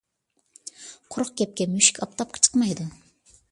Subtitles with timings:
[1.17, 2.91] قۇرۇق گەپكە مۈشۈك ئاپتاپقا چىقمايدۇ.